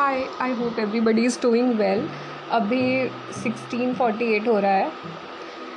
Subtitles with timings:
[0.00, 2.06] Hi I hope everybody is doing well
[2.50, 4.90] अभी 16:48 हो रहा है।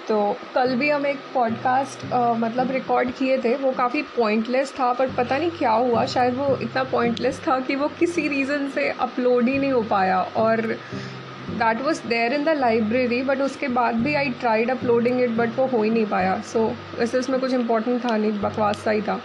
[0.07, 0.17] तो
[0.55, 2.05] कल भी हम एक पॉडकास्ट
[2.39, 6.47] मतलब रिकॉर्ड किए थे। वो काफ़ी पॉइंटलेस था पर पता नहीं क्या हुआ। शायद वो
[6.61, 11.81] इतना पॉइंटलेस था कि वो किसी रीज़न से अपलोड ही नहीं हो पाया। और that
[11.81, 15.65] was there in the library but उसके बाद भी I tried uploading it but वो
[15.67, 16.67] हो ही नहीं पाया। सो
[16.99, 19.21] so, उसमें कुछ इंपॉर्टेंट था नहीं बकवास सा ही था।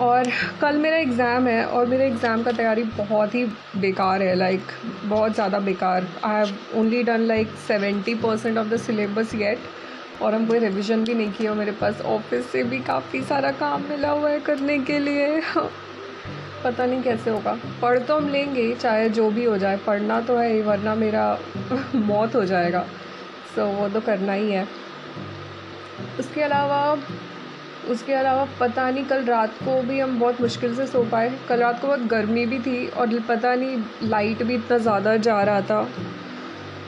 [0.00, 3.44] और कल मेरा एग्ज़ाम है और मेरे एग्ज़ाम का तैयारी बहुत ही
[3.76, 8.68] बेकार है लाइक like, बहुत ज़्यादा बेकार। I have only done like seventy percent of
[8.68, 9.58] the syllabus yet
[10.22, 13.82] और हम कोई रिविज़न भी नहीं किया मेरे पास। ऑफ़िस से भी काफ़ी सारा काम
[13.82, 15.40] मिला हुआ है करने के लिए।
[16.64, 20.36] पता नहीं कैसे होगा। पढ़ तो हम लेंगे चाहे जो भी हो जाए। पढ़ना तो
[20.36, 21.38] है वरना मेरा
[21.94, 22.86] मौत हो जाएगा।
[23.54, 24.66] सो so, वो तो करना ही है।
[26.20, 26.96] उसके अलावा
[27.90, 31.60] उसके अलावा पता नहीं, कल रात को भी हम बहुत मुश्किल से सो पाए। कल
[31.60, 35.60] रात को बहुत गर्मी भी थी और पता नहीं लाइट भी इतना ज़्यादा जा रहा
[35.60, 35.88] था।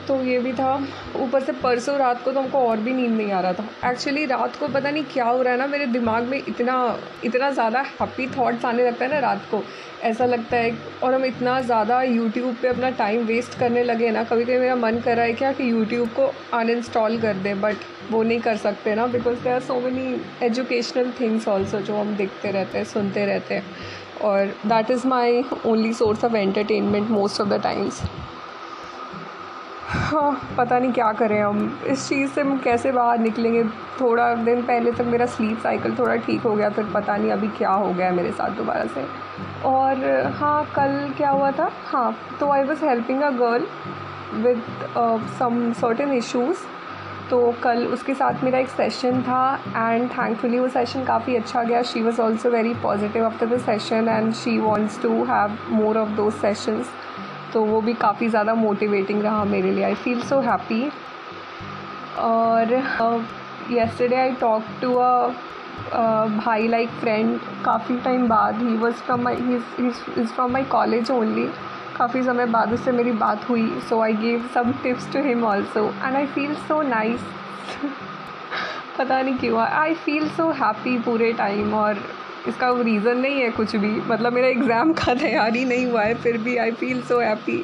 [0.07, 0.73] तो ये भी था।
[1.15, 4.25] ऊपर से परसों रात को तो हमको और भी नींद नहीं आ रहा था। एक्चुअली
[4.25, 7.81] रात को पता नहीं क्या हो रहा है ना, मेरे दिमाग में इतना इतना ज़्यादा
[7.91, 9.63] हैप्पी थाट्स आने लगता है ना रात को।
[10.03, 14.23] ऐसा लगता है और हम इतना ज़्यादा यूट्यूब पे अपना टाइम वेस्ट करने लगे ना
[14.23, 17.75] कभी कभी मेरा मन कर रहा है क्या कि यूट्यूब को अनइंस्टॉल कर दें बट
[18.11, 22.15] वो नहीं कर सकते ना because they are so many educational things also जो हम
[22.15, 23.63] देखते रहते हैं, सुनते रहते हैं।
[24.21, 28.01] और that is my only source of entertainment most of the times
[30.11, 31.59] हाँ पता नहीं क्या करें हम।
[31.89, 33.63] इस चीज़ से हम कैसे बाहर निकलेंगे?
[33.99, 37.47] थोड़ा दिन पहले तक मेरा स्लीप साइकिल थोड़ा ठीक हो गया, फिर पता नहीं अभी
[37.57, 39.05] क्या हो गया मेरे साथ दोबारा से।
[39.65, 40.03] और
[40.35, 41.71] हाँ कल क्या हुआ था?
[41.85, 43.65] हाँ तो I was helping a girl
[44.43, 44.61] with
[45.39, 46.65] some certain issues
[47.29, 51.81] तो कल उसके साथ मेरा एक सेशन था एंड थैंकफुली वो सेशन काफ़ी अच्छा गया।
[51.83, 56.09] She was also very positive after the session and she wants to have more of
[56.17, 56.89] those sessions
[57.53, 59.83] तो वो भी काफ़ी ज़्यादा मोटिवेटिंग रहा मेरे लिए.
[59.83, 60.83] आई फील सो हैप्पी
[62.19, 62.73] और
[63.71, 65.33] yesterday I talk to a
[66.37, 68.61] भाई लाइक फ्रेंड काफ़ी टाइम बाद.
[68.61, 69.35] He was from my
[69.79, 71.47] is from my college only
[71.97, 73.67] काफ़ी समय बाद उससे मेरी बात हुई.
[73.89, 77.21] So I gave some tips to him also and I feel so nice
[78.97, 79.59] पता नहीं क्यों.
[79.59, 81.97] आई फील सो हैप्पी पूरे टाइम और
[82.47, 86.37] इसका रीज़न नहीं है कुछ भी। मतलब मेरा एग्ज़ाम का तैयारी नहीं हुआ है फिर
[86.37, 87.57] भी आई फील सो हैप्पी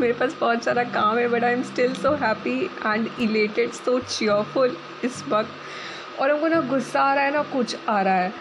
[0.00, 3.98] मेरे पास बहुत सारा काम है but I am still so happy and elated so
[4.00, 8.32] cheerful इस वक्त। और हमको ना गुस्सा आ रहा है ना कुछ आ रहा है।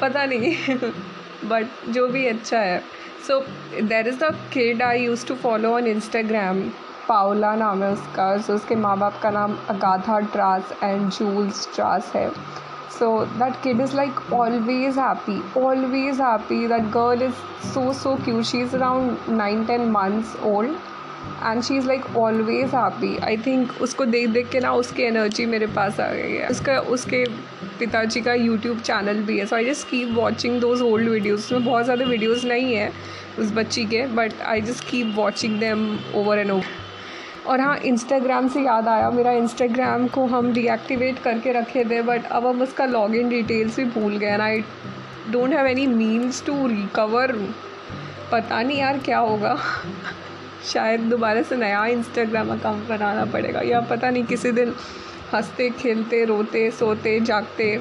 [0.00, 0.76] पता नहीं
[1.50, 2.78] बट जो भी अच्छा है।
[3.26, 3.40] So
[3.82, 6.60] there is the kid I use to follow on Instagram
[7.08, 11.68] Paola नाम है उसका। सो so, उसके माँ बाप का नाम Agatha Trass and Jules
[11.74, 12.30] Trass है।
[12.88, 16.66] So, that kid is, like, always happy always happy.
[16.66, 17.34] That girl is
[17.72, 18.46] so so cute.
[18.46, 20.76] She's around 9 10 months old
[21.42, 25.46] and she is like always happy I think उसको देख देख के ना उसकी energy
[25.46, 27.24] मेरे पास आ गई है। उसका, उसके
[27.78, 31.64] पिताजी का यूट्यूब चैनल भी है। So I just keep watching those old videos उसमें
[31.64, 32.90] बहुत ज़्यादा वीडियोज़ नहीं है
[33.38, 36.85] उस बच्ची के but I just keep watching them over and over
[37.46, 42.24] और हाँ इंस्टाग्राम से याद आया, मेरा इंस्टाग्राम को हम डीएक्टिवेट करके रखे थे बट
[42.26, 44.60] अब हम उसका लॉगिन डिटेल्स भी भूल गए ना I
[45.30, 47.32] don't have any means to recover
[48.32, 49.56] पता नहीं यार क्या होगा।
[50.64, 54.74] शायद दोबारा से नया इंस्टाग्राम अकाउंट बनाना पड़ेगा, या पता नहीं किसी दिन
[55.34, 57.76] हँसते, खेलते, रोते, सोते, जागते।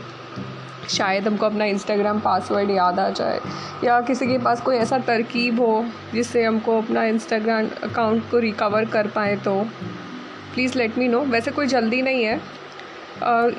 [0.90, 3.40] शायद हमको अपना इंस्टाग्राम पासवर्ड याद आ जाए
[3.84, 8.85] या किसी के पास कोई ऐसा तरकीब हो जिससे हमको अपना इंस्टाग्राम अकाउंट को रिकवर
[8.85, 9.62] कर पाए तो।
[10.53, 12.40] प्लीज़ लेट मी नो वैसे कोई जल्दी नहीं है।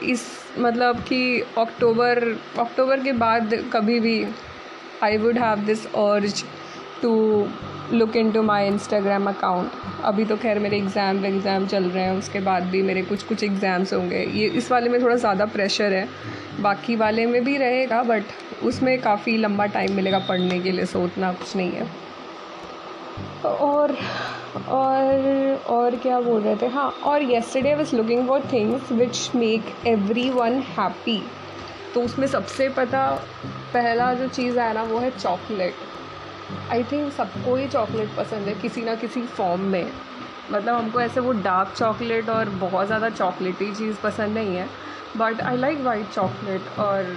[0.05, 0.27] इस
[0.59, 2.23] मतलब कि अक्टूबर
[2.59, 4.25] अक्टूबर के बाद कभी भी
[5.03, 6.43] I would have this urge
[7.03, 7.15] to
[7.93, 9.73] look into my Instagram account
[10.05, 13.43] अभी तो खैर मेरे एग्ज़ाम एग्ज़ाम चल रहे हैं, उसके बाद भी मेरे कुछ कुछ
[13.45, 16.09] एग्ज़ाम्स होंगे। ये, इस वाले में थोड़ा ज़्यादा प्रेशर है।
[16.61, 21.03] बाकी वाले में भी रहेगा बट उसमें काफ़ी लंबा टाइम मिलेगा पढ़ने के लिए सो
[21.05, 21.87] उतना कुछ नहीं है।
[23.45, 23.97] और
[24.69, 26.67] और और क्या बोल रहे थे?
[26.69, 29.75] हाँ और yesterday was looking for things which make
[30.31, 31.23] everyone happy
[31.95, 33.09] तो उसमें सबसे पता,
[33.75, 35.75] पहला जो चीज़ है ना, वो है चॉकलेट
[36.73, 39.91] आई थिंक सबको ही चॉकलेट पसंद है किसी ना किसी फॉर्म में।
[40.51, 44.69] मतलब हमको ऐसे वो डार्क चॉकलेट और बहुत ज़्यादा चॉकलेटी चीज़ पसंद नहीं है।
[45.17, 47.17] But I like white chocolate और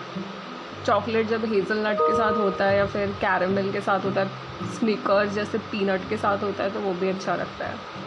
[0.86, 4.72] चॉकलेट जब हेज़ल नट के साथ होता है या फिर कैरमल के साथ होता है
[4.78, 7.98] स्निकर्स जैसे पीनट के साथ होता है तो वो भी अच्छा लगता है।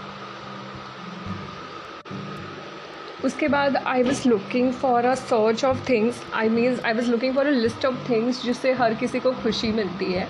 [3.25, 7.35] उसके बाद I was looking for a search of things I means I was looking
[7.35, 10.27] for a list of things जिससे हर किसी को खुशी मिलती है।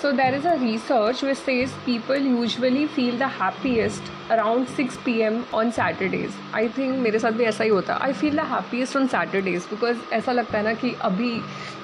[0.00, 5.46] So there is a research which says people usually feel the happiest around 6 p.m.
[5.54, 6.36] on Saturdays.
[6.52, 9.68] I think मेरे साथ भी ऐसा ही होता है I feel the happiest on Saturdays
[9.70, 11.30] because ऐसा लगता है ना कि अभी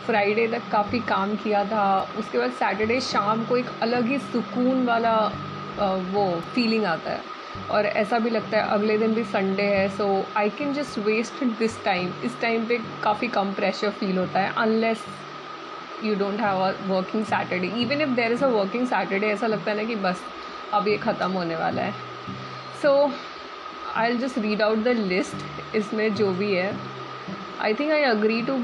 [0.06, 1.87] फ्राइडे तक काफ़ी काम किया था
[2.19, 5.17] उसके बाद सैटरडे शाम को एक अलग ही सुकून वाला
[6.12, 7.20] वो फीलिंग आता है
[7.70, 10.06] और ऐसा भी लगता है अगले दिन भी संडे है so
[10.37, 14.53] I can just waste this time इस टाइम पे काफ़ी कम प्रेशर फील होता है
[14.59, 15.05] unless
[16.04, 19.70] you don't have a working Saturday even if there is a working Saturday ऐसा लगता
[19.70, 20.22] है ना कि बस
[20.75, 21.93] अब ये ख़त्म होने वाला है।
[22.82, 23.10] So
[23.96, 26.72] I just read out the list इसमें जो भी है।
[27.60, 28.58] I think I agree to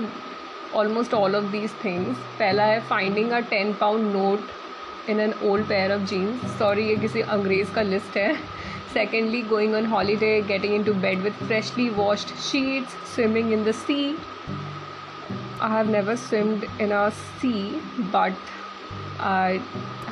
[0.76, 5.66] almost all of these things पहला है finding a ten pound note in an old
[5.66, 8.34] pair of jeans sorry ये किसी अंग्रेज़ का लिस्ट है।
[8.94, 14.16] Secondly going on holiday getting into bed with freshly washed sheets swimming in the sea
[15.59, 17.81] I have never swimmed in a sea,
[18.11, 18.33] but
[19.19, 19.61] I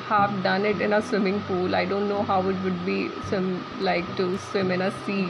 [0.08, 1.76] have done it in a swimming pool.
[1.76, 5.28] I don't know how it would be swim like to swim in a sea.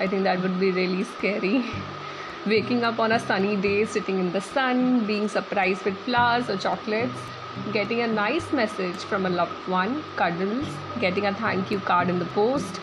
[0.00, 1.64] I think that would be really scary.
[2.46, 6.56] Waking up on a sunny day, sitting in the sun, being surprised with flowers or
[6.56, 7.18] chocolates,
[7.72, 10.66] getting a nice message from a loved one, cuddles,
[11.00, 12.80] getting a thank you card in the post.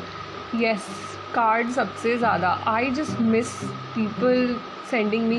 [0.53, 0.89] Yes,
[1.33, 3.53] cards सबसे ज़्यादा I just miss
[3.95, 4.55] people
[4.90, 5.38] Sending me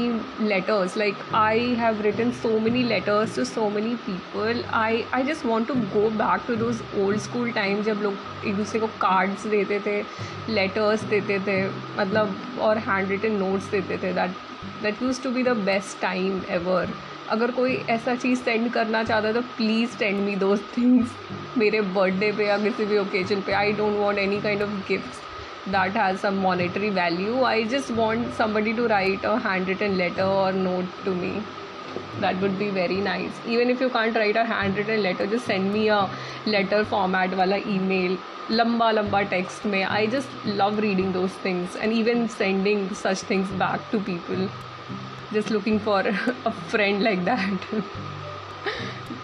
[0.49, 0.95] letters.
[1.01, 4.63] Like, i have written so many letters to so many people.
[4.81, 8.55] I i just want to go back to those old school times जब लोग एक
[8.55, 10.01] दूसरे को cards देते थे
[10.53, 11.57] letters देते थे
[11.99, 12.35] मतलब
[12.67, 14.13] और हैंड रिटन नोट्स देते थे.
[14.13, 14.31] That
[14.83, 16.93] that used to be the best time ever
[17.29, 21.81] अगर कोई ऐसा चीज़ सेंड करना चाहता है तो please send me those things मेरे
[21.97, 23.51] बर्थडे पे या किसी भी ओकेजन पे.
[23.53, 25.19] I don't want any kind of gifts
[25.71, 27.43] that has some monetary value.
[27.43, 31.43] I just want somebody to write a handwritten letter or note to me.
[32.19, 33.31] That would be very nice.
[33.47, 36.09] Even if you can't write a handwritten letter, just send me a
[36.45, 38.17] letter format wala email.
[38.49, 39.83] Lamba lamba text me.
[39.83, 44.49] I just love reading those things and even sending such things back to people.
[45.31, 45.99] Just looking for
[46.45, 47.67] a friend like that.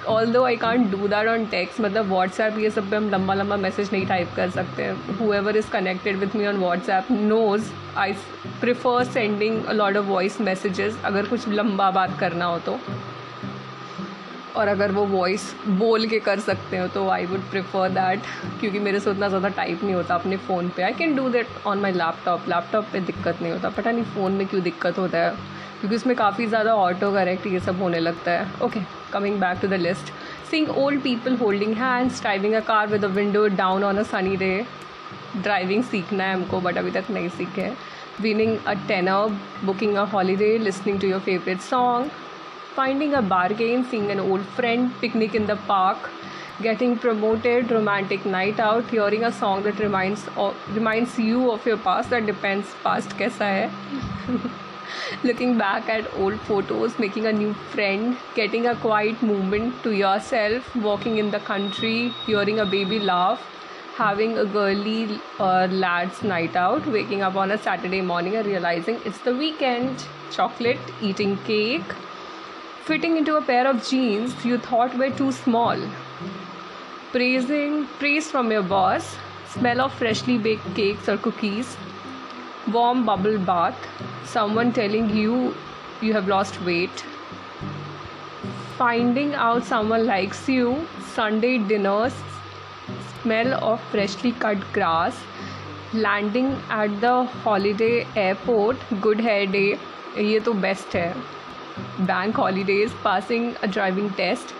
[0.31, 3.57] Although I can't do that on texts मतलब WhatsApp ये सब पे हम लंबा लंबा
[3.57, 8.13] message नहीं type कर सकते। हैं whoever is connected with me on WhatsApp knows I
[8.61, 12.79] prefer sending lot of voice messages अगर कुछ लंबा बात करना हो तो।
[14.55, 18.19] और अगर वो वॉइस बोल के कर सकते हो तो आई वुड प्रिफर दैट
[18.59, 21.47] क्योंकि मेरे से उतना ज़्यादा टाइप नहीं होता अपने फ़ोन पे। I can do that
[21.67, 25.17] on my laptop laptop पे दिक्कत नहीं होता। पता नहीं फ़ोन में क्यों दिक्कत होता
[25.17, 25.29] है,
[25.79, 28.79] क्योंकि उसमें काफ़ी ज़्यादा ऑटो करेक्ट ये सब होने लगता है। Okay
[29.14, 30.12] coming back to the list
[30.50, 34.36] seeing old people holding hands driving a car with a window down on a sunny
[34.36, 34.54] day
[35.36, 37.72] driving सीखना है हमको बट अभी तक नहीं सीखे
[38.20, 42.10] winning a tenner booking a holiday listening to your favourite song
[42.76, 46.10] finding a bargain seeing an old friend picnic in the park
[46.62, 50.26] getting promoted romantic night out hearing a song that reminds
[50.74, 54.63] reminds you of your past that depends past kaisa hai
[55.23, 60.75] looking back at old photos, making a new friend, getting a quiet moment to yourself,
[60.75, 63.41] walking in the country, hearing a baby laugh,
[63.95, 68.99] having a girly or lad's night out, waking up on a Saturday morning and realizing
[69.05, 71.93] it's the weekend, chocolate, eating cake,
[72.83, 75.77] fitting into a pair of jeans you thought were too small,
[77.11, 79.15] praising praise from your boss,
[79.47, 81.77] smell of freshly baked cakes or cookies,
[82.71, 83.75] warm bubble bath,
[84.25, 85.53] someone telling you
[86.01, 87.05] you have lost weight,
[88.77, 92.13] finding out someone likes you, Sunday dinners,
[93.21, 95.15] smell of freshly cut grass,
[95.93, 99.77] landing at the holiday airport, good hair day,
[100.17, 101.13] ये तो best है
[102.01, 104.53] bank holidays passing a driving test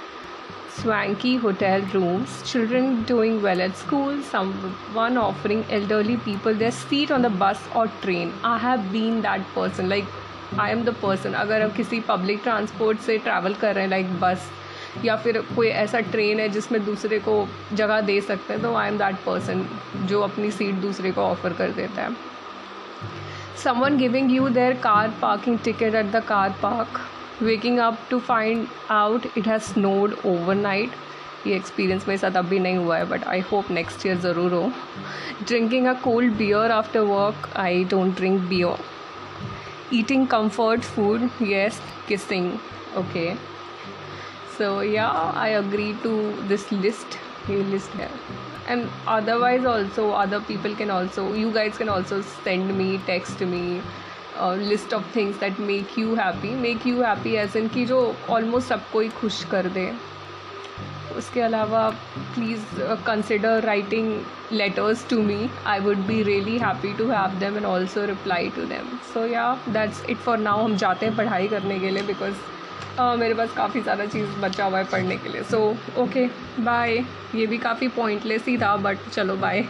[0.75, 7.21] swanky hotel rooms, children doing well at school, someone offering elderly people their seat on
[7.21, 8.33] the bus or train.
[8.43, 9.89] I have been that person.
[9.89, 10.05] Like,
[10.59, 14.19] I am the person अगर हम किसी public transport से travel कर रहे हैं like
[14.19, 14.49] बस
[15.03, 18.87] या फिर कोई ऐसा ट्रेन है जिसमें दूसरे को जगह दे सकते हैं तो आई
[18.87, 19.65] एम दैट पर्सन
[20.09, 22.15] जो अपनी सीट दूसरे को ऑफ़र कर देता है
[23.63, 27.01] someone giving you their car parking ticket at the car park
[27.41, 30.91] waking up to find out it has snowed overnight
[31.47, 34.71] ये एक्सपीरियंस मेरे साथ अभी नहीं हुआ है but I hope next year ज़रूर हो।
[35.47, 38.83] Drinking a cold beer after work I don't drink beer
[39.93, 42.51] eating comfort food yes kissing
[42.97, 43.33] okay
[44.57, 48.09] so yeah I agree to this list ये लिस्ट है।
[48.73, 52.15] And otherwise also, other people can also, you guys can also
[52.45, 53.59] send me, text me
[54.41, 58.69] list of things that make you happy make you happy as in कि जो almost
[58.69, 59.91] सबको ही खुश कर दे।
[61.17, 61.89] उसके अलावा
[62.35, 64.09] please consider writing
[64.51, 68.65] letters to me I would be really happy to have them and also reply to
[68.69, 72.33] them so yeah that's it for now हम जाते हैं पढ़ाई करने के लिए बिकॉज़
[72.99, 75.59] uh, मेरे पास काफ़ी सारा चीज़ बचा हुआ है पढ़ने के लिए। सो
[75.97, 76.27] ओके
[76.59, 77.03] बाय
[77.35, 79.65] ये भी काफ़ी पॉइंटलेस ही था बट चलो बाय